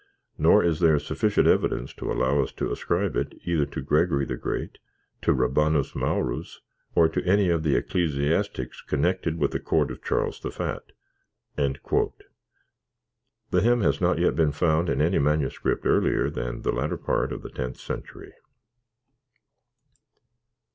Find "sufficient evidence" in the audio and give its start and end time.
0.97-1.93